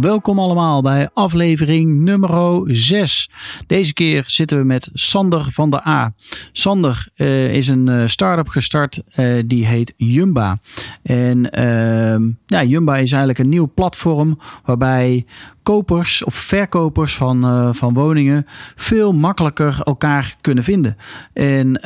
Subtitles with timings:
[0.00, 3.30] Welkom allemaal bij aflevering nummer 6.
[3.66, 6.12] Deze keer zitten we met Sander van der A.
[6.52, 10.58] Sander uh, is een uh, start-up gestart uh, die heet Jumba.
[11.02, 15.26] En ehm, ja, Jumba is eigenlijk een nieuw platform waarbij
[15.68, 20.96] kopers of verkopers van, uh, van woningen veel makkelijker elkaar kunnen vinden.
[21.32, 21.80] En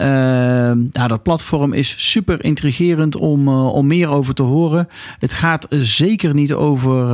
[0.92, 4.88] uh, dat platform is super intrigerend om, uh, om meer over te horen.
[5.18, 7.06] Het gaat zeker niet over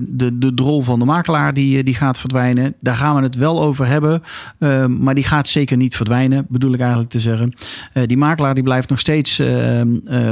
[0.00, 2.74] de, de drol van de makelaar die, die gaat verdwijnen.
[2.80, 4.22] Daar gaan we het wel over hebben,
[4.98, 7.52] maar die gaat zeker niet verdwijnen, bedoel ik eigenlijk te zeggen.
[8.06, 9.42] die makelaar die blijft nog steeds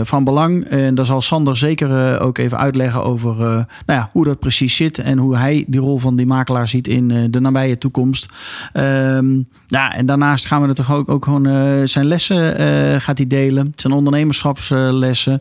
[0.02, 0.64] van belang.
[0.64, 4.98] En daar zal Sander zeker ook even uitleggen over nou ja, hoe dat precies zit
[4.98, 8.28] en hoe hij die rol van die makelaar ziet in uh, de nabije toekomst.
[8.72, 13.00] Um, ja, en daarnaast gaan we er toch ook, ook gewoon uh, zijn lessen uh,
[13.00, 13.72] gaat hij delen.
[13.74, 15.40] Zijn ondernemerschapslessen,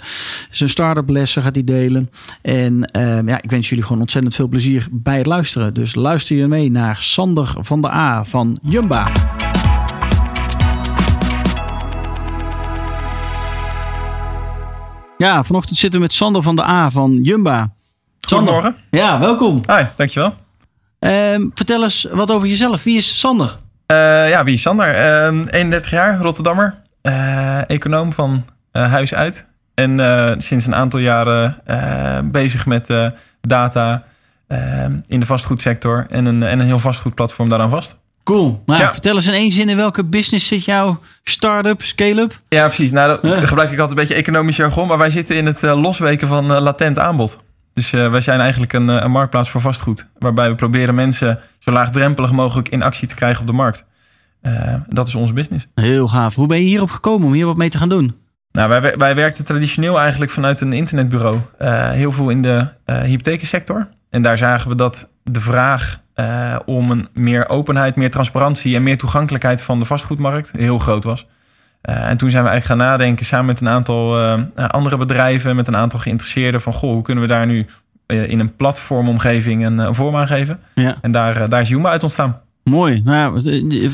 [0.49, 2.09] zijn start-up lessen gaat hij delen.
[2.41, 5.73] En um, ja, ik wens jullie gewoon ontzettend veel plezier bij het luisteren.
[5.73, 9.11] Dus luister je mee naar Sander van der A van Jumba.
[15.17, 17.75] Ja, vanochtend zitten we met Sander van der A van Jumba.
[18.35, 18.75] Goedemorgen.
[18.91, 19.61] Ja, welkom.
[19.67, 20.33] Hi, dankjewel.
[20.99, 22.83] Um, vertel eens wat over jezelf.
[22.83, 23.57] Wie is Sander?
[23.91, 25.23] Uh, ja, wie is Sander?
[25.25, 26.75] Um, 31 jaar, Rotterdammer.
[27.03, 29.45] Uh, econoom van uh, huis uit.
[29.73, 29.99] En
[30.37, 31.61] sinds een aantal jaren
[32.31, 32.93] bezig met
[33.41, 34.03] data
[35.07, 36.05] in de vastgoedsector.
[36.09, 37.97] En een, en een heel vastgoedplatform daaraan vast.
[38.23, 38.63] Cool.
[38.65, 38.91] Maar ja.
[38.91, 42.39] vertel eens in één zin in welke business zit jouw start-up, scale-up?
[42.49, 42.91] Ja, precies.
[42.91, 44.87] Nou, dan gebruik ik altijd een beetje economisch jargon.
[44.87, 47.37] Maar wij zitten in het losweken van latent aanbod.
[47.77, 50.07] Dus uh, wij zijn eigenlijk een, een, marktplaats voor vastgoed.
[50.19, 53.85] Waarbij we proberen mensen zo laagdrempelig mogelijk in actie te krijgen op de markt.
[54.41, 55.67] Uh, dat is onze business.
[55.75, 56.35] Heel gaaf.
[56.35, 58.15] Hoe ben je hierop gekomen om hier wat mee te gaan doen?
[58.51, 61.37] Nou, wij, wij werkten traditioneel eigenlijk vanuit een internetbureau.
[61.61, 63.87] Uh, heel veel in de hypothekensector.
[64.09, 66.01] En daar zagen we dat de vraag
[66.65, 71.27] om een meer openheid, meer transparantie en meer toegankelijkheid van de vastgoedmarkt heel groot was.
[71.89, 75.55] Uh, en toen zijn we eigenlijk gaan nadenken samen met een aantal uh, andere bedrijven,
[75.55, 77.65] met een aantal geïnteresseerden van goh, hoe kunnen we daar nu
[78.05, 80.59] in een platformomgeving een, een vorm aan geven?
[80.75, 80.97] Ja.
[81.01, 82.41] En daar, daar is Jumba uit ontstaan.
[82.63, 83.01] Mooi.
[83.03, 83.41] Nou,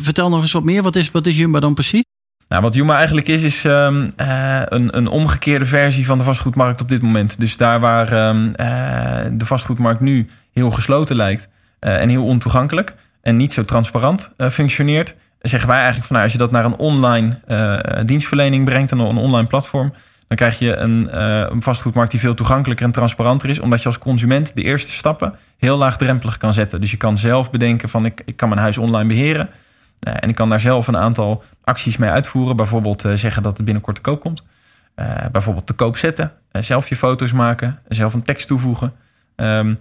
[0.02, 0.84] vertel nog eens wat meer.
[0.84, 2.04] Wat is, wat is Jumba dan precies?
[2.48, 6.90] Nou, wat Jumba eigenlijk is, is um, een, een omgekeerde versie van de vastgoedmarkt op
[6.90, 7.40] dit moment.
[7.40, 8.52] Dus daar waar um,
[9.38, 11.50] de vastgoedmarkt nu heel gesloten lijkt
[11.80, 15.16] en heel ontoegankelijk en niet zo transparant functioneert,
[15.50, 19.00] zeggen wij eigenlijk van nou, als je dat naar een online uh, dienstverlening brengt, en
[19.00, 19.94] een online platform,
[20.28, 23.88] dan krijg je een, uh, een vastgoedmarkt die veel toegankelijker en transparanter is, omdat je
[23.88, 26.80] als consument de eerste stappen heel laagdrempelig kan zetten.
[26.80, 29.50] Dus je kan zelf bedenken van ik, ik kan mijn huis online beheren
[30.08, 32.56] uh, en ik kan daar zelf een aantal acties mee uitvoeren.
[32.56, 34.44] Bijvoorbeeld zeggen dat het binnenkort te koop komt.
[35.32, 38.94] bijvoorbeeld te koop zetten, zelf je foto's maken, zelf een tekst toevoegen.
[39.36, 39.80] Um,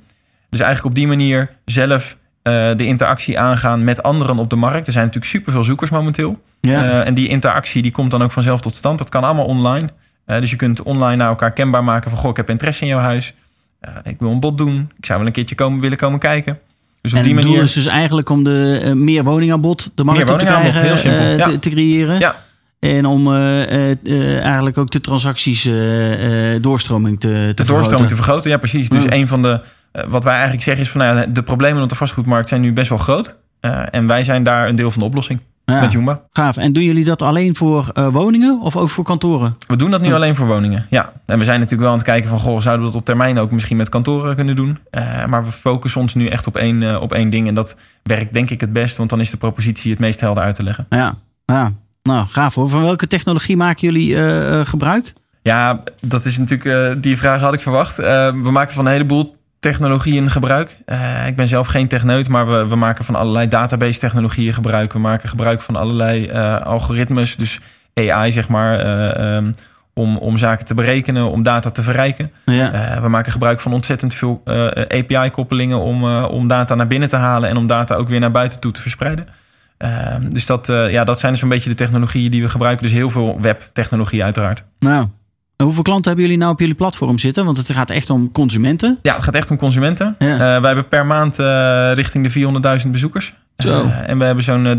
[0.48, 4.86] dus eigenlijk op die manier zelf uh, de interactie aangaan met anderen op de markt.
[4.86, 6.42] Er zijn natuurlijk superveel zoekers momenteel.
[6.60, 6.84] Ja.
[6.84, 8.98] Uh, en die interactie die komt dan ook vanzelf tot stand.
[8.98, 9.88] Dat kan allemaal online.
[10.26, 12.18] Uh, dus je kunt online naar elkaar kenbaar maken van...
[12.18, 13.34] goh, ik heb interesse in jouw huis.
[14.04, 14.90] ik wil een bod doen.
[14.98, 16.58] Ik zou wel een keertje komen, willen komen kijken.
[17.00, 17.52] Dus op en die manier...
[17.52, 21.24] doel is dus eigenlijk om de meer woningaanbod de markt op te krijgen, heel simpel.
[21.24, 21.48] Ja.
[21.48, 22.18] Te, te, creëren.
[22.18, 22.36] Ja.
[22.78, 25.70] En om eigenlijk ook de transacties
[26.60, 27.66] doorstroming te, te de vergroten.
[27.66, 28.88] doorstroming te vergroten, ja precies.
[28.88, 29.60] Dus een van de
[30.08, 32.72] wat wij eigenlijk zeggen is van nou ja, de problemen op de vastgoedmarkt zijn nu
[32.72, 33.36] best wel groot.
[33.60, 35.40] Uh, en wij zijn daar een deel van de oplossing.
[35.64, 36.20] Ja, met Jumba.
[36.32, 36.56] Gaaf.
[36.56, 39.56] En doen jullie dat alleen voor uh, woningen of ook voor kantoren?
[39.66, 41.12] We doen dat nu alleen voor woningen, ja.
[41.26, 42.38] En we zijn natuurlijk wel aan het kijken van...
[42.38, 44.78] Goh, zouden we dat op termijn ook misschien met kantoren kunnen doen?
[44.90, 47.48] Uh, maar we focussen ons nu echt op één, op één ding.
[47.48, 50.42] En dat werkt denk ik het best, want dan is de propositie het meest helder
[50.42, 50.86] uit te leggen.
[50.88, 51.72] Ja, ja.
[52.02, 52.68] nou gaaf hoor.
[52.68, 54.16] Van welke technologie maken jullie
[54.66, 55.12] gebruik?
[55.42, 57.02] Ja, dat is natuurlijk...
[57.02, 57.96] die vraag had ik verwacht.
[57.96, 60.76] we maken van een heleboel technologieën gebruik.
[60.86, 64.92] Uh, ik ben zelf geen techneut, maar we, we maken van allerlei database technologieën gebruik.
[64.92, 67.60] We maken gebruik van allerlei uh, algoritmes, dus
[67.94, 69.54] AI zeg maar, uh, um,
[69.94, 72.32] om, om zaken te berekenen, om data te verrijken.
[72.44, 73.00] Ja.
[73.02, 74.42] we maken gebruik van ontzettend veel
[74.88, 78.60] API-koppelingen om, om data naar binnen te halen en om data ook weer naar buiten
[78.60, 79.26] toe te verspreiden.
[79.78, 82.82] Ehm, dus dat, ja, dat zijn dus een beetje de technologieën die we gebruiken.
[82.82, 84.64] Dus heel veel webtechnologie uiteraard.
[84.78, 85.06] Nou,
[85.62, 87.44] hoeveel klanten hebben jullie nou op jullie platform zitten?
[87.44, 88.98] Want het gaat echt om consumenten.
[89.02, 90.14] Ja, het gaat echt om consumenten.
[90.18, 90.32] Ja.
[90.32, 93.34] Uh, wij hebben per maand uh, richting de 400.000 bezoekers.
[93.56, 93.84] Zo.
[93.84, 94.78] Uh, en we hebben zo'n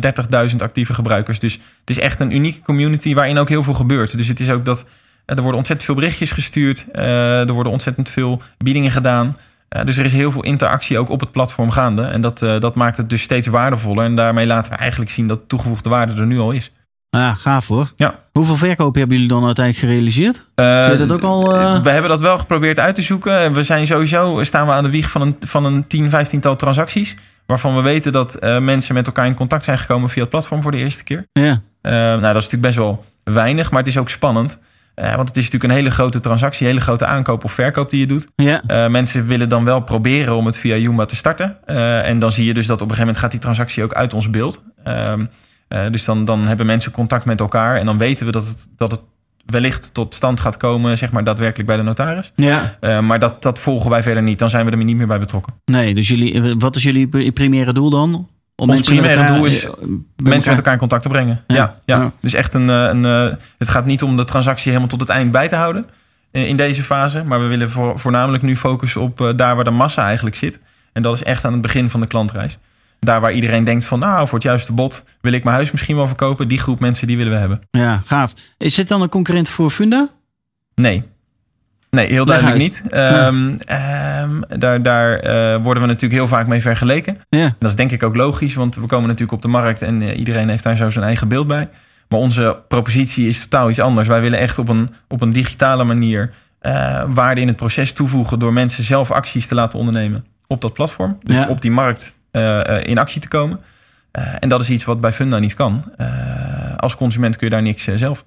[0.50, 1.40] 30.000 actieve gebruikers.
[1.40, 4.18] Dus het is echt een unieke community waarin ook heel veel gebeurt.
[4.18, 4.86] Dus het is ook dat
[5.26, 6.86] er worden ontzettend veel berichtjes gestuurd.
[6.94, 9.38] er worden ontzettend veel biedingen gedaan.
[9.84, 12.02] dus er is heel veel interactie ook op het platform gaande.
[12.02, 14.06] En dat, dat maakt het dus steeds waardevoller.
[14.06, 16.72] En daarmee laten we eigenlijk zien dat toegevoegde waarde er nu al is.
[17.20, 17.94] Ja, gaaf hoor.
[17.96, 18.20] Ja.
[18.32, 20.46] Hoeveel verkopen hebben jullie dan uiteindelijk gerealiseerd?
[20.56, 21.56] Uh, je dat ook al...
[21.56, 21.82] Uh...
[21.82, 23.54] We hebben dat wel geprobeerd uit te zoeken.
[23.54, 26.56] We zijn sowieso, staan we aan de wieg van een, van een 10, 15 tal
[26.56, 27.16] transacties.
[27.46, 30.62] Waarvan we weten dat uh, mensen met elkaar in contact zijn gekomen via het platform
[30.62, 31.26] voor de eerste keer.
[31.32, 31.62] Ja.
[31.82, 34.58] nou, dat is natuurlijk best wel weinig, maar het is ook spannend.
[34.96, 38.00] want het is natuurlijk een hele grote transactie, een hele grote aankoop of verkoop die
[38.00, 38.28] je doet.
[38.36, 38.88] Ja.
[38.90, 41.68] mensen willen dan wel proberen om het via Yuma te starten.
[42.04, 44.14] en dan zie je dus dat op een gegeven moment gaat die transactie ook uit
[44.14, 44.64] ons beeld.
[45.74, 48.68] Uh, dus dan, dan hebben mensen contact met elkaar en dan weten we dat het,
[48.78, 49.02] dat het
[49.46, 52.32] wellicht tot stand gaat komen, zeg maar daadwerkelijk bij de notaris.
[52.36, 52.78] Ja.
[52.82, 54.40] Uh, maar dat, dat volgen wij verder niet.
[54.40, 55.54] Dan zijn we er niet meer bij betrokken.
[55.66, 58.28] Nee, dus jullie, wat is jullie primaire doel dan?
[58.56, 59.78] Om Ons primaire elkaar, doel is mensen
[60.18, 60.46] elkaar...
[60.46, 61.44] met elkaar in contact te brengen.
[61.48, 61.98] Ja, ja, ja.
[61.98, 62.12] ja.
[62.20, 65.32] Dus echt een, een, een, het gaat niet om de transactie helemaal tot het eind
[65.32, 65.86] bij te houden
[66.32, 67.24] in deze fase.
[67.24, 70.60] Maar we willen voor, voornamelijk nu focussen op daar waar de massa eigenlijk zit.
[70.92, 72.58] En dat is echt aan het begin van de klantreis.
[73.04, 75.96] Daar waar iedereen denkt van, nou, voor het juiste bod wil ik mijn huis misschien
[75.96, 76.48] wel verkopen.
[76.48, 77.62] Die groep mensen, die willen we hebben.
[77.72, 78.34] Ja, gaaf.
[78.58, 80.10] Is dit dan een concurrent voor Funda?
[80.76, 81.04] Nee.
[81.90, 82.84] Nee, heel duidelijk niet.
[82.92, 87.18] Um, um, daar daar uh, worden we natuurlijk heel vaak mee vergeleken.
[87.30, 87.56] Ja.
[87.60, 90.18] Dat is denk ik ook logisch, want we komen natuurlijk op de markt en uh,
[90.18, 91.70] iedereen heeft daar zo zijn eigen beeld bij.
[92.10, 94.08] Maar onze propositie is totaal iets anders.
[94.08, 98.40] Wij willen echt op een, op een digitale manier uh, waarde in het proces toevoegen
[98.40, 101.18] door mensen zelf acties te laten ondernemen op dat platform.
[101.24, 101.48] Dus Ja.
[101.48, 102.14] op die markt
[102.84, 103.60] in actie te komen.
[104.20, 105.84] Uh, en dat is iets wat bij Funda niet kan.
[106.78, 108.26] Als consument kun je daar niks zelf.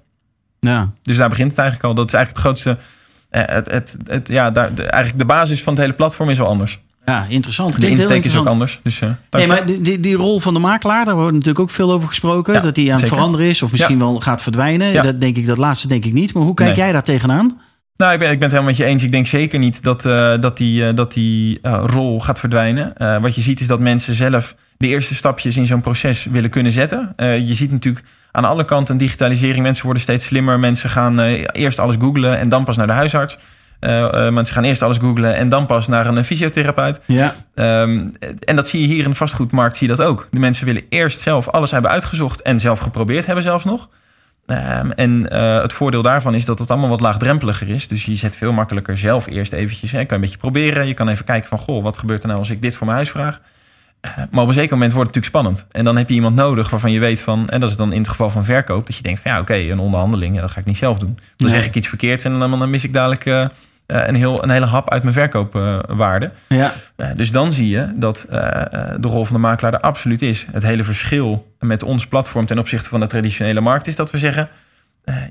[0.59, 0.91] Ja.
[1.01, 1.95] Dus daar begint het eigenlijk al.
[1.95, 2.83] Dat is eigenlijk het grootste.
[3.29, 6.47] Het, het, het, ja, daar, de, eigenlijk de basis van het hele platform is wel
[6.47, 6.79] anders.
[7.05, 7.71] Ja, interessant.
[7.71, 8.79] De Klinkt insteek is ook anders.
[8.83, 11.91] Dus, uh, Nee, maar die, die, rol van de makelaar, daar wordt natuurlijk ook veel
[11.91, 12.53] over gesproken.
[12.53, 14.91] Ja, dat die aan het veranderen is of misschien wel gaat verdwijnen.
[14.91, 15.01] Ja.
[15.01, 16.33] Dat denk ik, dat laatste denk ik niet.
[16.33, 16.77] Maar hoe kijk Nee.
[16.77, 17.61] jij daar tegenaan?
[17.97, 19.03] Nou, ik ben, ik ben het helemaal met je eens.
[19.03, 22.93] Ik denk zeker niet dat, uh, dat die, uh, dat die uh, rol gaat verdwijnen.
[23.21, 26.71] Wat je ziet is dat mensen zelf de eerste stapjes in zo'n proces willen kunnen
[26.71, 27.13] zetten.
[27.17, 29.63] Je ziet natuurlijk aan alle kanten een digitalisering.
[29.63, 30.59] Mensen worden steeds slimmer.
[30.59, 33.37] Mensen gaan eerst alles googlen en dan pas naar de huisarts.
[33.79, 36.99] Mensen gaan eerst alles googlen en dan pas naar een fysiotherapeut.
[37.05, 37.35] Ja.
[37.55, 40.27] Um, en dat zie je hier in de vastgoedmarkt, zie je dat ook.
[40.31, 43.89] De mensen willen eerst zelf alles hebben uitgezocht en zelf geprobeerd hebben zelfs nog.
[44.49, 47.87] Um, en uh, het voordeel daarvan is dat het allemaal wat laagdrempeliger is.
[47.87, 49.91] Dus je zet veel makkelijker zelf eerst eventjes.
[49.91, 50.87] Hè, kan een beetje proberen.
[50.87, 52.97] Je kan even kijken van, goh, wat gebeurt er nou als ik dit voor mijn
[52.97, 53.41] huis vraag?
[54.01, 55.65] Uh, maar op een zeker moment wordt het natuurlijk spannend.
[55.71, 57.49] En dan heb je iemand nodig waarvan je weet van...
[57.49, 58.85] en dat is dan in het geval van verkoop...
[58.87, 60.99] dat je denkt van, ja, oké, okay, een onderhandeling, ja, dat ga ik niet zelf
[60.99, 61.19] doen.
[61.35, 61.57] Dan Nee.
[61.57, 63.25] zeg ik iets verkeerds en dan, dan mis ik dadelijk...
[63.25, 63.45] Uh,
[63.87, 66.31] een, heel, een hele hap uit mijn verkoopwaarde.
[66.47, 66.73] Ja.
[66.95, 68.35] Uh, dus dan zie je dat uh,
[68.99, 70.45] de rol van de makelaar er absoluut is.
[70.51, 74.17] Het hele verschil met ons platform ten opzichte van de traditionele markt is dat we
[74.17, 74.49] zeggen: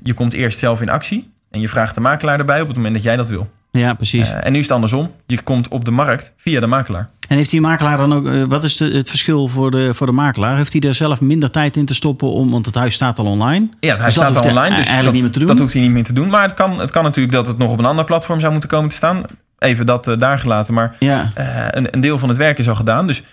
[0.03, 2.93] je komt eerst zelf in actie en je vraagt de makelaar erbij op het moment
[2.93, 3.49] dat jij dat wil.
[3.71, 4.31] Ja, precies.
[4.31, 5.11] en nu is het andersom.
[5.25, 7.09] Je komt op de markt via de makelaar.
[7.27, 10.07] En heeft die makelaar dan ook, uh, wat is de, het verschil voor de, voor
[10.07, 10.55] de makelaar?
[10.57, 13.25] Heeft hij er zelf minder tijd in te stoppen om, want het huis staat al
[13.25, 13.69] online?
[13.79, 14.75] Ja, het huis Dus staat al online.
[14.75, 15.47] Dus eigenlijk dat, niet meer te doen?
[15.47, 16.29] dat hoeft hij niet meer te doen.
[16.29, 18.69] Maar het kan, het kan natuurlijk dat het nog op een ander platform zou moeten
[18.69, 19.23] komen te staan.
[19.59, 20.73] Even dat uh, daar gelaten.
[20.73, 21.31] Maar Ja.
[21.71, 23.07] een, een, deel van het werk is al gedaan.
[23.07, 23.23] Dus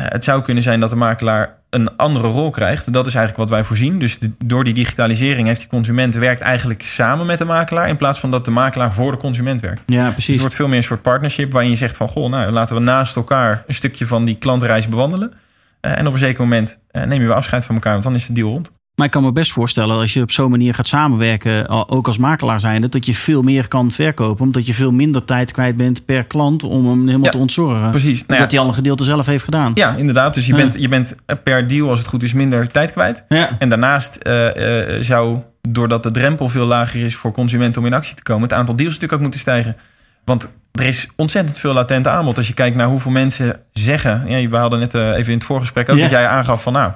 [0.00, 2.92] het zou kunnen zijn dat de makelaar een andere rol krijgt.
[2.92, 3.98] Dat is eigenlijk wat wij voorzien.
[3.98, 7.88] Dus de, door die digitalisering heeft die consument werkt eigenlijk samen met de makelaar.
[7.88, 9.82] In plaats van dat de makelaar voor de consument werkt.
[9.86, 10.32] Ja, Dus precies.
[10.32, 12.80] het wordt veel meer een soort partnership waarin je zegt van goh, nou laten we
[12.80, 15.32] naast elkaar een stukje van die klantreis bewandelen.
[15.80, 18.26] Uh, en op een zeker moment uh, nemen we afscheid van elkaar, want dan is
[18.26, 18.70] de deal rond.
[19.02, 22.18] Maar ik kan me best voorstellen, als je op zo'n manier gaat samenwerken, ook als
[22.18, 24.44] makelaar zijnde, dat je veel meer kan verkopen.
[24.44, 27.90] Omdat je veel minder tijd kwijt bent per klant om hem helemaal Ja, te ontzorgen.
[27.90, 28.20] Precies.
[28.20, 29.70] Nou ja, Dat hij al een gedeelte zelf heeft gedaan.
[29.74, 30.34] ja, inderdaad.
[30.34, 30.58] Dus je, Ja.
[30.58, 33.24] bent, je bent per deal, als het goed is, minder tijd kwijt.
[33.28, 33.48] Ja.
[33.58, 35.36] En daarnaast uh, uh, zou,
[35.68, 38.76] doordat de drempel veel lager is voor consumenten om in actie te komen, het aantal
[38.76, 39.76] deals natuurlijk ook moeten stijgen.
[40.24, 42.36] Want er is ontzettend veel latent aanbod.
[42.36, 44.22] Als je kijkt naar hoeveel mensen zeggen.
[44.26, 46.92] Ja, we hadden net uh, even in het voorgesprek ook dat jij aangaf van nou,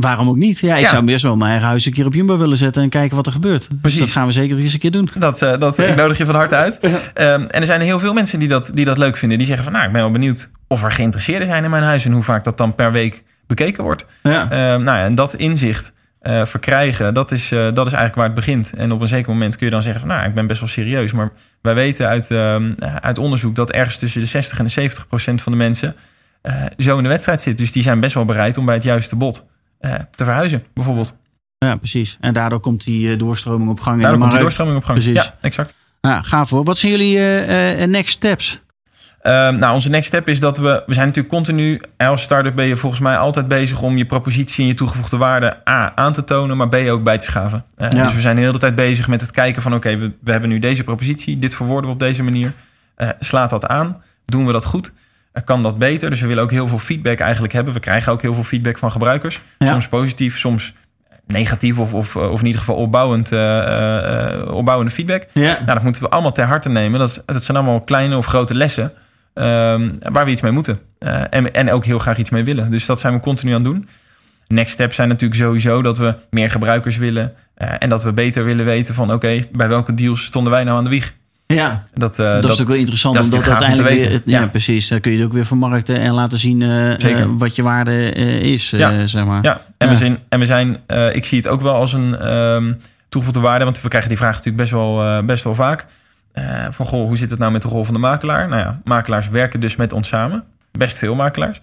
[0.00, 0.58] Waarom ook niet?
[0.58, 0.88] Ja, ik Ja.
[0.88, 3.26] zou best wel mijn eigen huis een keer op Jumbo willen zetten en kijken wat
[3.26, 3.66] er gebeurt.
[3.70, 3.98] Dus Precies.
[4.00, 5.08] dat gaan we zeker eens een keer doen.
[5.14, 5.84] Dat, uh, dat, Ja.
[5.84, 6.78] Ik nodig je van harte uit.
[6.84, 9.38] Um, en er zijn heel veel mensen die dat, die dat leuk vinden.
[9.38, 12.04] Die zeggen van nou, ik ben wel benieuwd of er geïnteresseerden zijn in mijn huis.
[12.04, 14.06] En hoe vaak dat dan per week bekeken wordt.
[14.22, 14.42] Ja.
[14.42, 18.24] Um, nou ja, en dat inzicht uh, verkrijgen, dat is, uh, dat is eigenlijk waar
[18.24, 18.72] het begint.
[18.76, 20.68] En op een zeker moment kun je dan zeggen van nou, ik ben best wel
[20.68, 21.12] serieus.
[21.12, 21.30] Maar
[21.62, 25.42] wij weten uit, um, uit onderzoek dat ergens tussen de 60 en de 70 procent
[25.42, 25.94] van de mensen
[26.78, 27.58] zo in de wedstrijd zit.
[27.58, 29.44] Dus die zijn best wel bereid om bij het juiste bod
[29.90, 31.14] te verhuizen, bijvoorbeeld.
[31.58, 32.16] Ja, precies.
[32.20, 33.96] En daardoor komt die eh, doorstroming op gang.
[33.96, 34.98] in Daardoor komt die doorstroming op gang.
[34.98, 35.24] Precies.
[35.24, 35.74] Ja, exact.
[36.00, 36.64] Nou, gaaf hoor.
[36.64, 38.60] Wat zijn jullie eh, eh, next steps?
[39.22, 40.82] Ehm, nou, onze next step is dat we...
[40.86, 41.80] We zijn natuurlijk continu...
[41.96, 43.82] Als start-up ben je volgens mij altijd bezig...
[43.82, 46.56] om je propositie en je toegevoegde waarde A aan te tonen...
[46.56, 47.64] maar B ook bij te schaven.
[47.76, 48.04] Eh, Ja.
[48.04, 49.74] Dus we zijn de hele tijd bezig met het kijken van...
[49.74, 51.38] oké, we, we hebben nu deze propositie.
[51.38, 52.52] Dit verwoorden we op deze manier.
[52.94, 54.02] Eh, slaat dat aan?
[54.24, 54.92] Doen we dat goed?
[55.32, 56.10] Eh, kan dat beter?
[56.10, 57.74] Dus we willen ook heel veel feedback eigenlijk hebben.
[57.74, 59.40] We krijgen ook heel veel feedback van gebruikers.
[59.58, 59.66] Ja.
[59.66, 60.74] Soms positief, soms
[61.26, 61.78] negatief...
[61.78, 65.26] of, of, of in ieder geval opbouwend, eh, eh, eh, opbouwende feedback.
[65.32, 65.42] Ja.
[65.52, 66.98] Nou, dat moeten we allemaal ter harte nemen.
[66.98, 68.92] Dat, is- dat zijn allemaal kleine of grote lessen
[69.34, 70.80] ehm, waar we iets mee moeten.
[70.98, 72.70] Eh, en, en ook heel graag iets mee willen.
[72.70, 73.88] Dus dat zijn we continu aan het doen.
[74.46, 77.32] Next steps zijn natuurlijk sowieso dat we meer gebruikers willen.
[77.54, 80.76] eh, en dat we beter willen weten van oké, bij welke deals stonden wij nou
[80.78, 81.14] aan de wieg?
[81.54, 81.82] Ja.
[81.94, 84.22] Dat, eh, dat, is natuurlijk wel interessant, dat omdat uiteindelijk weer, weten.
[84.24, 84.40] ja.
[84.40, 84.46] Ja.
[84.46, 87.62] precies, dan kun je het ook weer vermarkten en laten zien eh, eh, wat je
[87.62, 89.06] waarde is, Ja.
[89.06, 89.42] zeg maar.
[89.42, 89.92] Ja, en Ja.
[89.92, 90.76] we zijn, en we zijn
[91.12, 92.72] ik zie het ook wel als een ehm
[93.08, 95.86] toegevoegde waarde, want we krijgen die vraag natuurlijk best wel, best wel vaak.
[96.70, 98.48] Van goh, hoe zit het nou met de rol van de makelaar?
[98.48, 100.44] Nou ja, makelaars werken dus met ons samen.
[100.78, 101.60] Best veel makelaars.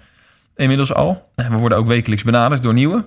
[0.56, 1.32] Inmiddels al.
[1.36, 3.06] We worden ook wekelijks benaderd door nieuwe.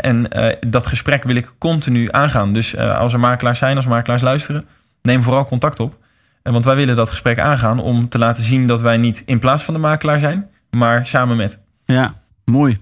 [0.00, 0.28] En
[0.66, 2.52] dat gesprek wil ik continu aangaan.
[2.52, 4.66] Dus als er makelaars zijn, als makelaars luisteren,
[5.02, 5.96] neem vooral contact op.
[6.46, 9.38] Eh, want wij willen dat gesprek aangaan om te laten zien dat wij niet in
[9.38, 11.58] plaats van de makelaar zijn, maar samen met.
[11.84, 12.78] Ja, mooi.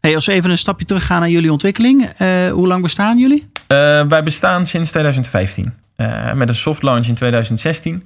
[0.00, 2.04] Hey, als we even een stapje teruggaan naar jullie ontwikkeling.
[2.04, 3.48] eh, hoe lang bestaan jullie?
[3.66, 5.72] Eh, wij bestaan sinds 2015.
[5.96, 8.02] Eh, met een soft launch in 2016.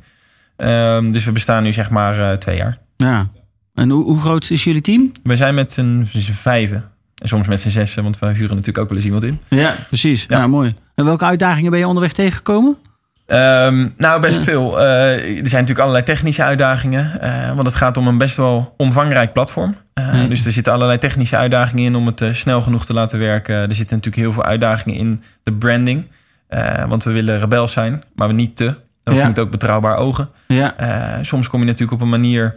[0.57, 2.79] Ehm, dus we bestaan nu zeg maar twee jaar.
[2.97, 3.29] Ja.
[3.75, 5.13] En hoe, hoe groot is jullie team?
[5.23, 6.91] We zijn met z'n vijven.
[7.19, 9.41] En soms met z'n zessen, want wij huren natuurlijk ook wel eens iemand in.
[9.49, 10.25] Ja, precies.
[10.29, 10.39] Ja.
[10.39, 10.47] Ja.
[10.47, 10.75] mooi.
[10.95, 12.77] En welke uitdagingen ben je onderweg tegengekomen?
[13.29, 14.45] Ehm, nou, best Ja.
[14.45, 14.81] veel.
[14.81, 17.21] Eh, er zijn natuurlijk allerlei technische uitdagingen.
[17.21, 19.75] eh, want het gaat om een best wel omvangrijk platform.
[19.95, 20.29] Eh, Nee.
[20.29, 23.55] Dus er zitten allerlei technische uitdagingen in om het snel genoeg te laten werken.
[23.55, 26.07] Er zitten natuurlijk heel veel uitdagingen in de branding.
[26.89, 28.75] Want we willen rebels zijn, maar we niet te.
[29.05, 29.27] Ja.
[29.27, 30.29] moet ook betrouwbaar ogen.
[30.47, 30.75] Ja,
[31.23, 32.57] soms kom je natuurlijk op een manier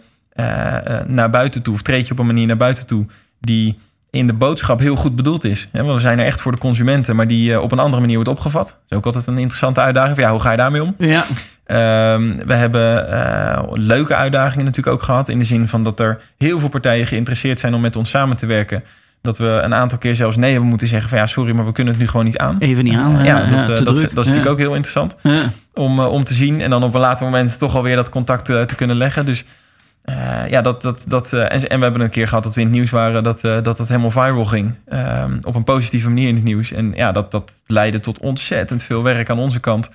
[1.06, 3.06] naar buiten toe, of treed je op een manier naar buiten toe
[3.40, 3.80] die
[4.12, 5.68] in de boodschap heel goed bedoeld is.
[5.72, 8.16] Want we zijn er echt voor de consumenten, maar die eh, op een andere manier
[8.16, 8.66] wordt opgevat.
[8.68, 10.16] Dat is ook altijd een interessante uitdaging.
[10.16, 10.96] Van, ja, hoe ga je daarmee om?
[10.98, 11.26] ja,
[11.66, 15.30] Ehm, we hebben eh, leuke uitdagingen natuurlijk ook gehad.
[15.30, 18.38] In de zin van dat er heel veel partijen geïnteresseerd zijn om met ons samen
[18.38, 18.84] te werken.
[19.22, 21.72] Dat we een aantal keer zelfs nee hebben moeten zeggen van ja, sorry, maar we
[21.72, 22.56] kunnen het nu gewoon niet aan.
[22.60, 23.24] even niet aan.
[23.24, 24.16] ja, ja, dat, eh, dat, is- druk.
[24.16, 25.16] dat is natuurlijk ook heel interessant
[25.74, 26.62] om, om te zien.
[26.62, 29.26] En dan op een later moment toch alweer dat contact te kunnen leggen.
[29.26, 29.44] Dus
[30.02, 32.62] eh, ja, dat, dat, dat, eh, en, en we hebben een keer gehad dat we
[32.62, 34.76] in het nieuws waren dat, eh, dat het helemaal viral ging.
[34.86, 36.72] Ehm, op een positieve manier in het nieuws.
[36.72, 39.90] En ja, dat, dat leidde tot ontzettend veel werk aan onze kant.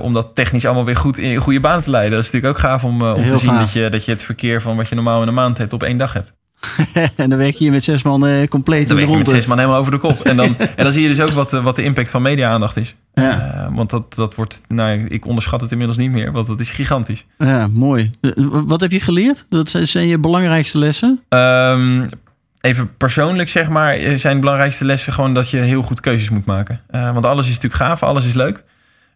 [0.00, 2.12] om dat technisch allemaal weer goed in goede baan te leiden.
[2.16, 3.60] Dat is natuurlijk ook gaaf om, om te zien gaaf.
[3.60, 5.82] dat je, dat je het verkeer van wat je normaal in een maand hebt op
[5.82, 6.32] één dag hebt.
[7.16, 9.28] en dan werk je hier met zes man eh, compleet Dan in de je met
[9.28, 10.16] zes man helemaal over de kop.
[10.16, 12.76] En dan, en dan zie je dus ook wat, eh, wat de impact van media-aandacht
[12.76, 12.96] is.
[13.14, 13.40] Ja.
[13.40, 16.70] Eh, want dat, dat wordt, nou, ik onderschat het inmiddels niet meer, want dat is
[16.70, 17.26] gigantisch.
[17.38, 18.10] Ja, mooi.
[18.46, 19.46] Wat heb je geleerd?
[19.48, 21.20] Dat zijn- je belangrijkste lessen?
[21.28, 22.04] Ehm,
[22.60, 26.44] even persoonlijk zeg maar, zijn de belangrijkste lessen gewoon dat je heel goed keuzes moet
[26.44, 26.80] maken.
[26.90, 28.64] Want alles is natuurlijk gaaf, alles is leuk.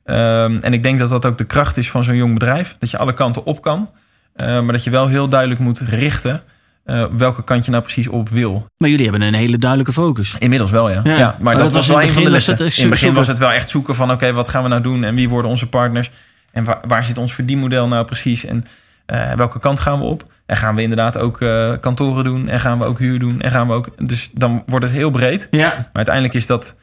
[0.04, 2.76] Ehm, en ik denk dat dat ook de kracht is van zo'n jong bedrijf.
[2.78, 3.90] Dat je alle kanten op kan.
[4.36, 6.42] Maar dat je wel heel duidelijk moet richten
[6.84, 8.66] eh, welke kant je nou precies op wil.
[8.76, 10.36] Maar jullie hebben een hele duidelijke focus.
[10.38, 11.00] Inmiddels wel, ja.
[11.04, 11.16] Ja.
[11.16, 12.52] ja, maar, dat, was wel een van de lessen.
[12.52, 13.18] het In het begin zoeken.
[13.18, 14.10] was het wel echt zoeken van...
[14.10, 16.10] oké, wat gaan we nou doen en wie worden onze partners?
[16.52, 18.44] En waar, waar zit ons verdienmodel nou precies?
[18.44, 18.66] En
[19.06, 20.24] eh, welke kant gaan we op?
[20.46, 22.48] En gaan we inderdaad ook eh, kantoren doen?
[22.48, 23.40] En gaan we ook huur doen?
[23.40, 24.08] En gaan we ook...
[24.08, 25.48] Dus dan wordt het heel breed.
[25.50, 25.68] Ja.
[25.68, 26.76] Maar uiteindelijk is dat...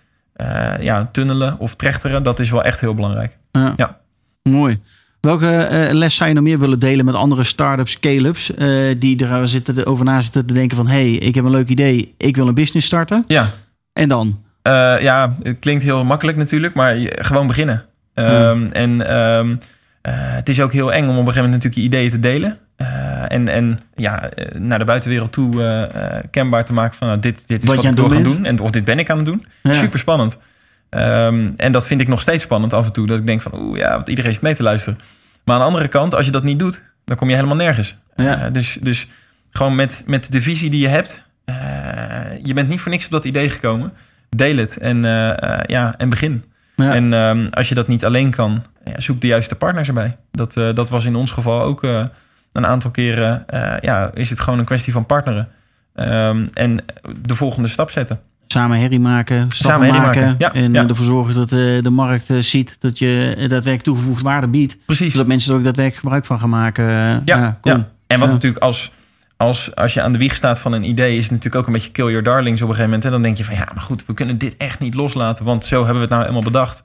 [0.80, 3.38] ja, tunnelen of trechteren, dat is wel echt heel belangrijk.
[3.52, 3.74] Ja.
[3.76, 3.98] Ja.
[4.44, 4.82] Mooi.
[5.22, 8.56] Welke eh, les zou je nog meer willen delen met andere start-ups, scale-ups...
[8.56, 10.88] eh, die er zitten, over na zitten te denken van...
[10.88, 13.24] hé, hey, ik heb een leuk idee, ik wil een business starten.
[13.28, 13.50] Ja,
[13.94, 14.44] En dan?
[14.62, 17.86] Eh, ja, het klinkt heel makkelijk natuurlijk, maar gewoon beginnen.
[18.14, 19.56] Ehm, En ehm,
[20.02, 22.20] eh, het is ook heel eng om op een gegeven moment natuurlijk je ideeën te
[22.20, 22.58] delen.
[23.28, 25.90] En, en ja, naar de buitenwereld toe
[26.32, 28.34] kenbaar te maken van nou, dit, dit is Wat ik aan het wil gaan doen
[28.34, 28.46] doen.
[28.46, 29.46] En, of dit ben ik aan het doen.
[29.64, 29.74] Ja.
[29.74, 30.38] Super spannend.
[30.90, 33.08] Ehm, en dat vind ik nog steeds spannend af en toe.
[33.08, 35.00] Dat ik denk van oeh ja, want iedereen zit mee te luisteren.
[35.44, 37.96] Maar aan de andere kant, als je dat niet doet, dan kom je helemaal nergens.
[38.16, 38.38] Ja.
[38.42, 39.08] Eh, dus, dus
[39.52, 41.24] gewoon met, met de visie die je hebt.
[41.46, 41.56] eh,
[42.44, 43.94] je bent niet voor niks op dat idee gekomen.
[44.30, 46.44] Deel het en, eh, ja, en begin.
[46.76, 46.94] Ja.
[46.94, 50.18] En ehm, als je dat niet alleen kan, ja, zoek de juiste partners erbij.
[50.32, 51.84] Dat, dat was in ons geval ook
[52.54, 53.46] een aantal keren.
[53.82, 55.50] ja, is het gewoon een kwestie van partneren.
[55.96, 56.80] Ehm, en
[57.22, 58.20] de volgende stap zetten.
[58.52, 60.22] Samen herrie maken, stappen Samen herrie maken.
[60.22, 60.88] maken, ja, en ja.
[60.88, 64.78] ervoor zorgen dat eh, de markt eh, ziet dat je eh, daadwerkelijk toegevoegde waarde biedt.
[64.86, 65.12] Precies.
[65.12, 66.86] Zodat mensen er ook daadwerkelijk gebruik van gaan maken.
[67.26, 67.74] Ja, ja.
[68.08, 68.34] En wat Ja.
[68.34, 68.92] natuurlijk als,
[69.38, 71.18] als, als je aan de wieg staat van een idee...
[71.18, 73.06] is het natuurlijk ook een beetje kill your darlings op een gegeven moment.
[73.06, 75.46] En dan denk je van ja, maar goed, we kunnen dit echt niet loslaten.
[75.46, 76.84] Want zo hebben we het nou helemaal bedacht.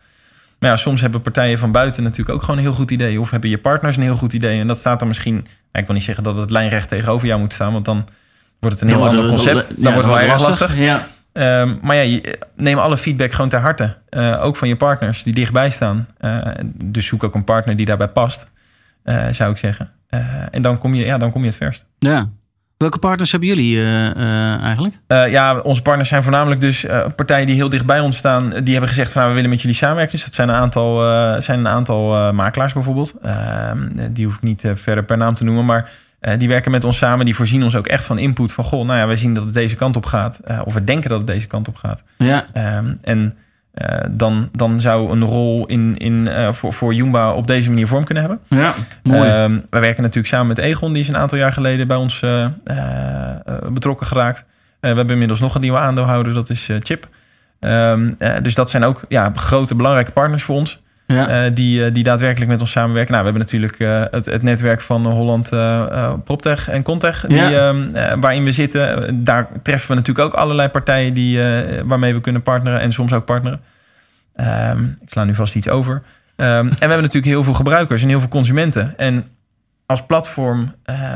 [0.59, 3.21] Maar ja, soms hebben partijen van buiten natuurlijk ook gewoon een heel goed idee.
[3.21, 4.61] Of hebben je partners een heel goed idee.
[4.61, 5.47] En dat staat dan misschien...
[5.73, 7.73] Ja, ik wil niet zeggen dat het lijnrecht tegenover jou moet staan.
[7.73, 8.07] Want dan
[8.61, 9.69] wordt het een heel ander wordt concept.
[9.69, 10.79] ja, Dan wordt het wel erg lastig.
[10.79, 11.07] Ja.
[11.35, 13.97] Ehm, maar ja, je- neem alle feedback gewoon ter harte.
[14.09, 16.07] Eh, ook van je partners die dichtbij staan.
[16.19, 16.39] Eh,
[16.85, 18.51] dus zoek ook een partner die daarbij past,
[19.03, 19.91] eh, zou ik zeggen.
[20.51, 21.85] En dan kom, je, ja, dan kom je het verst.
[21.99, 22.29] ja.
[22.77, 23.83] Welke partners hebben jullie
[24.61, 24.99] eigenlijk?
[25.09, 26.87] Ja, onze partners zijn voornamelijk dus
[27.17, 28.51] partijen die heel dicht bij ons staan.
[28.51, 30.13] Die hebben gezegd van nou, we willen met jullie samenwerken.
[30.15, 30.97] Dus dat zijn een aantal,
[31.43, 33.15] zijn een aantal makelaars bijvoorbeeld.
[33.23, 33.79] Ehm,
[34.11, 35.65] die hoef ik niet verder per naam te noemen.
[35.65, 35.91] Maar
[36.25, 37.25] eh, die werken met ons samen.
[37.25, 38.53] Die voorzien ons ook echt van input.
[38.53, 40.41] Van goh, nou ja, wij zien dat het deze kant op gaat.
[40.45, 42.03] Eh, of we denken dat het deze kant op gaat.
[42.17, 42.47] Ja.
[42.53, 43.35] Ehm, en
[43.75, 48.05] eh, dan, dan zou een rol in, in, voor, voor Joomba op deze manier vorm
[48.05, 48.41] kunnen hebben.
[48.49, 48.75] Ja.
[49.03, 49.31] Mooi.
[49.71, 50.93] We werken natuurlijk samen met Egon.
[50.93, 52.25] Die is een aantal jaar geleden bij ons
[53.73, 54.45] betrokken geraakt.
[54.81, 56.35] We hebben inmiddels nog een nieuwe aandeelhouder.
[56.35, 57.09] Dat is Chip.
[57.65, 60.83] Ehm, eh, dus dat zijn ook ja, grote belangrijke partners voor ons.
[61.07, 61.29] Ja.
[61.47, 63.13] eh, die, eh, die daadwerkelijk met ons samenwerken.
[63.13, 67.25] Nou, we hebben natuurlijk eh, het, het netwerk van Holland eh, PropTech en Contech.
[67.29, 67.69] Die, Ja.
[67.69, 69.25] ehm, eh, waarin we zitten.
[69.25, 71.41] Daar treffen we natuurlijk ook allerlei partijen die,
[71.85, 72.81] waarmee we kunnen partneren.
[72.81, 73.61] En soms ook partneren.
[74.35, 76.03] Ehm, ik sla nu vast iets over.
[76.37, 78.95] Ehm, en we hebben natuurlijk heel veel gebruikers en heel veel consumenten.
[78.97, 79.25] En
[79.87, 80.75] als platform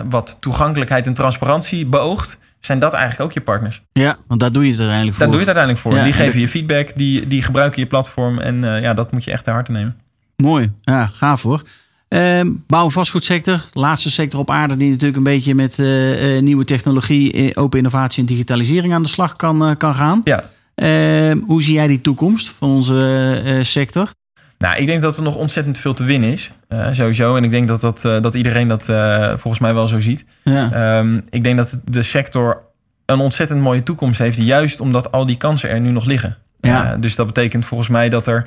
[0.09, 2.39] wat toegankelijkheid en transparantie beoogt...
[2.61, 3.83] zijn dat eigenlijk ook je partners.
[3.93, 5.27] ja, want daar doe je het uiteindelijk voor.
[5.27, 5.93] Daar doe je het uiteindelijk voor.
[5.95, 8.39] Ja, die en geven de- je feedback, die, die gebruiken je platform.
[8.39, 9.97] En eh, ja, dat moet je echt ter harte nemen.
[10.37, 11.63] Mooi, ja, gaaf hoor.
[12.09, 16.43] Ehm, bouw- en vastgoedsector, laatste sector op aarde die natuurlijk een beetje met eh, eh,
[16.43, 20.21] nieuwe technologie, open innovatie en digitalisering aan de slag kan, kan gaan.
[20.25, 20.51] Ja.
[20.75, 24.11] Ehm, hoe zie jij die toekomst van onze sector?
[24.59, 26.51] Nou, ik denk dat er nog ontzettend veel te winnen is.
[26.69, 27.37] eh, sowieso.
[27.37, 30.25] En ik denk dat, dat, eh, dat iedereen dat eh, volgens mij wel zo ziet.
[30.43, 32.63] Ja, Ehm, ik denk dat de sector
[33.07, 34.37] een ontzettend mooie toekomst heeft.
[34.37, 36.37] Juist omdat al die kansen er nu nog liggen.
[36.61, 36.97] Ja.
[36.97, 38.47] Dus dat betekent volgens mij dat er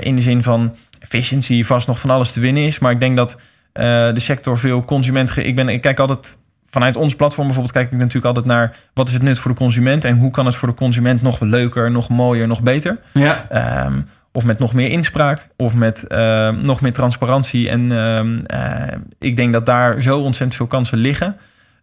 [0.00, 2.78] in de zin van efficiency vast nog van alles te winnen is.
[2.78, 3.40] Maar ik denk dat
[3.72, 5.36] de sector veel consument...
[5.36, 6.40] Ik, ben, ik kijk altijd...
[6.70, 8.76] Vanuit ons platform bijvoorbeeld kijk ik natuurlijk altijd naar...
[8.94, 10.04] wat is het nut voor de consument...
[10.04, 12.98] en hoe kan het voor de consument nog leuker, nog mooier, nog beter...
[13.12, 14.00] ja, Ehm,
[14.32, 17.68] of met nog meer inspraak, of met ehm, nog meer transparantie.
[17.68, 21.36] En ehm, eh, ik denk dat daar zo ontzettend veel kansen liggen.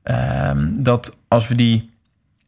[0.03, 1.89] ehm, dat als we die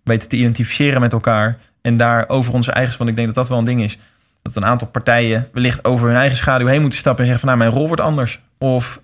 [0.03, 3.49] weten te identificeren met elkaar en daar over onze eigen, want ik denk dat dat
[3.49, 3.97] wel een ding is,
[4.41, 7.57] dat een aantal partijen wellicht over hun eigen schaduw heen moeten stappen en zeggen van
[7.57, 8.39] nou, mijn rol wordt anders.
[8.57, 8.99] Of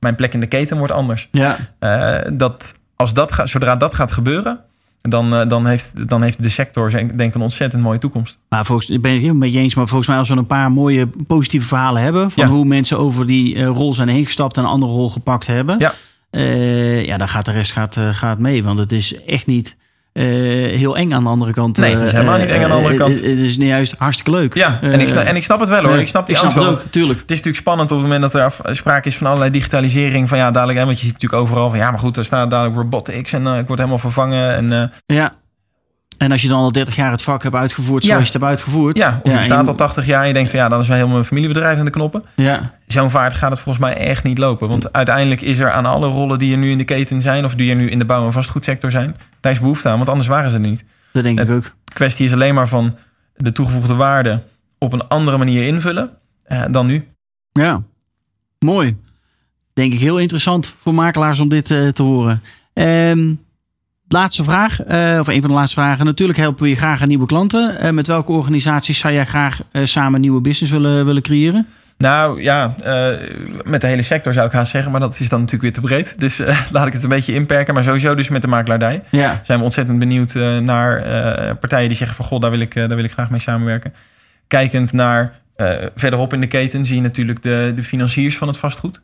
[0.00, 1.28] mijn plek in de keten wordt anders.
[1.30, 4.60] ja, Eh, dat als dat gaat, zodra dat gaat gebeuren,
[5.08, 8.38] dan, eh, dan, heeft, dan heeft de sector denk ik een ontzettend mooie toekomst.
[8.48, 10.46] maar volgens, ik ben het helemaal met je eens, maar volgens mij als we een
[10.46, 12.50] paar mooie positieve verhalen hebben van Ja.
[12.50, 15.78] hoe mensen over die eh, rol zijn heen gestapt en een andere rol gepakt hebben,
[15.78, 15.94] Ja.
[16.30, 19.76] eh, ja, dan gaat de rest gaat, gaat mee, want het is echt niet
[20.22, 21.76] heel eng aan de andere kant.
[21.76, 23.14] Nee, het is eh, helemaal niet eng aan de andere eh, kant.
[23.14, 24.54] Het is juist hartstikke leuk.
[24.54, 25.94] Ja, en, ik snap, en ik snap het wel hoor.
[25.94, 27.20] Eh, ik snap die ik snap het ook, tuurlijk.
[27.20, 30.28] Het is natuurlijk spannend op het moment dat er sprake is van allerlei digitalisering.
[30.28, 32.50] Van ja, dadelijk, hè, want je ziet natuurlijk overal van ja, maar goed, er staat
[32.50, 34.54] dadelijk robotics en eh, ik word helemaal vervangen.
[34.54, 35.32] En eh, Ja.
[36.18, 38.16] En als je dan al 30 jaar het vak hebt uitgevoerd zoals Ja.
[38.16, 38.98] je het hebt uitgevoerd.
[38.98, 40.96] ja, of je staat al 80 jaar en je denkt van ja, dan is wel
[40.96, 42.24] helemaal een familiebedrijf aan de knoppen.
[42.34, 44.68] Ja, Zo'n vaart gaat het volgens mij echt niet lopen.
[44.68, 47.54] Want uiteindelijk is er aan alle rollen die er nu in de keten zijn, of
[47.54, 50.28] die er nu in de bouw- en vastgoedsector zijn, daar is behoefte aan, want anders
[50.28, 50.84] waren ze er niet.
[51.12, 51.62] dat denk ik ook.
[51.84, 52.96] De kwestie is alleen maar van
[53.34, 54.42] de toegevoegde waarde
[54.78, 56.10] op een andere manier invullen
[56.44, 57.06] eh, dan nu.
[57.52, 57.82] Ja,
[58.58, 58.96] mooi.
[59.72, 62.42] Denk ik heel interessant voor makelaars om dit eh, te horen.
[62.72, 63.34] Ehm,
[64.08, 66.04] laatste vraag, eh, of een van de laatste vragen.
[66.04, 67.78] Natuurlijk helpen we je graag aan nieuwe klanten.
[67.78, 71.66] Eh, met welke organisaties zou jij graag eh, samen nieuwe business willen, willen creëren?
[71.98, 72.74] Nou ja,
[73.64, 75.80] met de hele sector zou ik haast zeggen, maar dat is dan natuurlijk weer te
[75.80, 76.20] breed.
[76.20, 76.42] Dus
[76.72, 77.74] laat ik het een beetje inperken.
[77.74, 81.02] Maar sowieso dus met de makelaardij Ja, zijn we ontzettend benieuwd naar
[81.56, 83.94] partijen die zeggen van god, daar wil, ik, daar wil ik graag mee samenwerken.
[84.46, 85.32] Kijkend naar
[85.94, 89.00] verderop in de keten zie je natuurlijk de, de financiers van het vastgoed.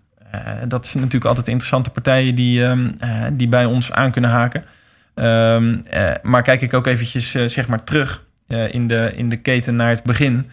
[0.68, 4.64] Dat zijn natuurlijk altijd interessante partijen die, ehm, eh, die bij ons aan kunnen haken.
[5.14, 9.28] Ehm, eh, maar kijk ik ook eventjes eh, zeg maar terug eh, in, de, in
[9.28, 10.46] de keten naar het begin.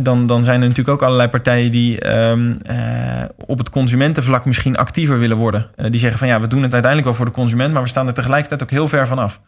[0.00, 4.76] Dan, dan zijn er natuurlijk ook allerlei partijen die ehm, eh, op het consumentenvlak misschien
[4.76, 5.66] actiever willen worden.
[5.90, 8.06] Die zeggen van ja, we doen het uiteindelijk wel voor de consument, maar we staan
[8.06, 9.40] er tegelijkertijd ook heel ver vanaf.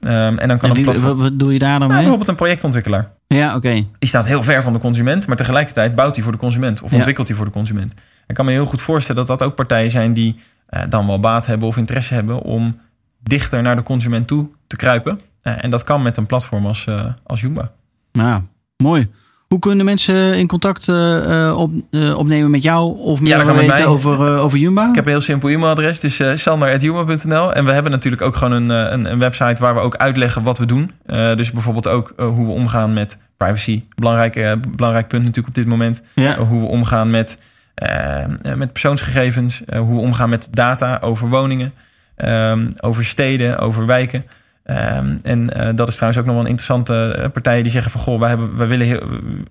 [0.00, 1.18] Ehm, en dan kan en het wie, platform...
[1.18, 1.98] wat, doe je daar dan Nou, mee?
[1.98, 3.10] bijvoorbeeld een projectontwikkelaar.
[3.26, 3.72] Ja, oké.
[3.72, 6.90] Die staat heel ver van de consument, maar tegelijkertijd bouwt hij voor de consument of
[6.90, 6.96] Ja.
[6.96, 7.92] ontwikkelt hij voor de consument.
[8.26, 10.40] Ik kan me heel goed voorstellen dat dat ook partijen zijn die
[10.88, 12.80] dan wel baat hebben of interesse hebben om
[13.22, 15.20] dichter naar de consument toe te kruipen.
[15.42, 17.72] Eh, en dat kan met een platform als, eh als Joomba.
[18.12, 18.42] Nou,
[18.76, 19.10] mooi.
[19.52, 23.86] Hoe kunnen mensen in contact uh, op, uh, opnemen met jou of meer ja, weten
[23.86, 24.88] over, uh, over Jumba?
[24.88, 27.52] Ik heb een heel simpel e-mailadres, dus uh, sander.jumba.nl.
[27.52, 30.58] En we hebben natuurlijk ook gewoon een, een, een, website waar we ook uitleggen wat
[30.58, 30.90] we doen.
[31.36, 33.84] dus bijvoorbeeld ook hoe we omgaan met privacy.
[33.94, 34.34] Belangrijk,
[34.76, 36.02] belangrijk punt natuurlijk op dit moment.
[36.14, 36.36] Ja.
[36.38, 37.38] hoe we omgaan met,
[38.56, 39.62] met persoonsgegevens.
[39.76, 41.72] hoe we omgaan met data over woningen.
[42.80, 44.24] Over steden, over wijken.
[44.66, 47.90] Um, en uh, dat is trouwens ook nog wel een interessante uh, partij die zeggen
[47.90, 49.02] van goh, wij, hebben, wij willen heel,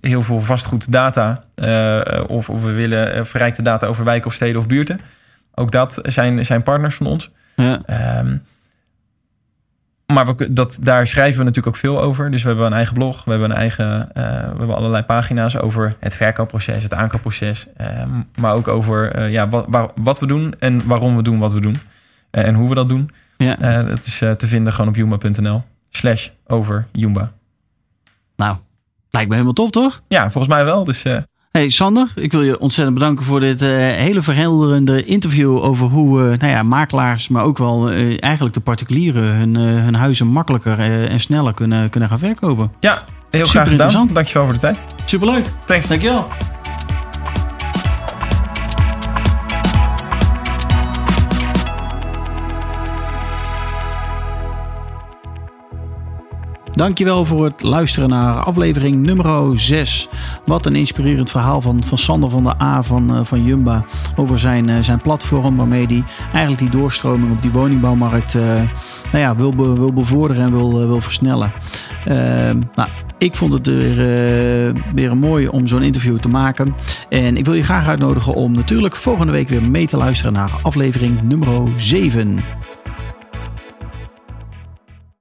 [0.01, 1.43] heel veel vastgoed data.
[1.55, 5.01] Uh, of, of we willen verrijkte data over wijken of steden of buurten.
[5.55, 7.31] Ook dat zijn, zijn partners van ons.
[7.55, 7.79] Ja.
[8.19, 8.43] Um,
[10.13, 12.31] maar we, dat, daar schrijven we natuurlijk ook veel over.
[12.31, 14.21] Dus we hebben een eigen blog, we hebben een eigen, we
[14.57, 17.67] hebben allerlei pagina's over het verkoopproces, het aankoopproces.
[18.35, 21.61] Maar ook over ja, wat, waar, wat we doen en waarom we doen wat we
[21.61, 21.75] doen.
[22.31, 23.11] En hoe we dat doen.
[23.37, 23.81] Ja.
[23.81, 27.31] Uh, dat is uh, te vinden gewoon op jumba.nl slash over Jumba.
[28.35, 28.55] Nou,
[29.09, 30.01] lijkt me helemaal top, toch?
[30.07, 30.83] Ja, volgens mij wel.
[30.83, 31.17] Dus, uh...
[31.51, 36.51] Hey Sander, ik wil je ontzettend bedanken voor dit hele verhelderende interview over hoe nou
[36.51, 41.89] ja, makelaars, maar ook wel eigenlijk de particulieren hun, hun huizen makkelijker en sneller kunnen,
[41.89, 42.71] kunnen gaan verkopen.
[42.79, 44.07] Ja, heel Super graag gedaan.
[44.07, 44.83] Dankjewel voor de tijd.
[45.05, 45.45] Superleuk.
[45.65, 45.87] Thanks.
[45.87, 46.27] Dankjewel.
[56.81, 60.09] Dankjewel voor het luisteren naar aflevering nummer 6.
[60.45, 63.85] Wat een inspirerend verhaal van, van Sander van der A van, uh, van Jumba.
[64.15, 68.41] Over zijn, uh, zijn platform waarmee hij eigenlijk die doorstroming op die woningbouwmarkt uh,
[69.11, 71.51] nou ja, wil, wil bevorderen en wil, wil versnellen.
[72.75, 73.95] nou, ik vond het weer,
[74.93, 76.75] weer mooi om zo'n interview te maken.
[77.09, 80.51] En ik wil je graag uitnodigen om natuurlijk volgende week weer mee te luisteren naar
[80.61, 82.39] aflevering nummer 7.